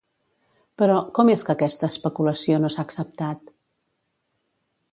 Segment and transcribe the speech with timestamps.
[0.81, 3.55] Però, com és que aquesta especulació no s'ha acceptat?